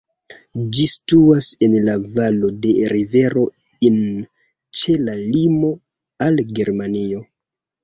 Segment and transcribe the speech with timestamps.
[0.77, 3.45] Ĝi situas en la valo de rivero
[3.91, 4.01] Inn,
[4.81, 5.73] ĉe la limo
[6.31, 7.25] al Germanio.